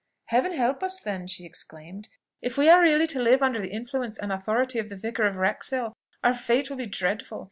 [0.29, 2.09] "Heaven help us, then!" she exclaimed.
[2.41, 5.35] "If we are really to live under the influence and authority of the Vicar of
[5.35, 5.93] Wrexhill,
[6.23, 7.39] our fate will be dreadful.